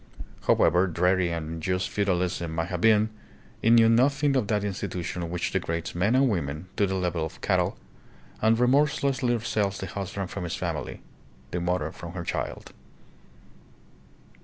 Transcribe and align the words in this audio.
However 0.47 0.87
dreary 0.87 1.29
and 1.31 1.47
unjust 1.47 1.87
feu 1.87 2.05
dalism 2.05 2.49
may 2.55 2.65
have 2.65 2.81
been, 2.81 3.11
it 3.61 3.69
knew 3.69 3.87
nothing 3.87 4.35
of 4.35 4.47
that 4.47 4.63
institution 4.63 5.29
which 5.29 5.51
degrades 5.51 5.93
men 5.93 6.15
and 6.15 6.27
women 6.27 6.65
to 6.75 6.87
the 6.87 6.95
level 6.95 7.23
of 7.23 7.39
cattle 7.41 7.77
and 8.41 8.57
remorselessly 8.57 9.37
sells 9.41 9.77
the 9.77 9.85
husband 9.85 10.31
from 10.31 10.43
his 10.43 10.55
family, 10.55 11.01
the 11.51 11.61
mother 11.61 11.91
from 11.91 12.13
her 12.13 12.23
child. 12.23 12.73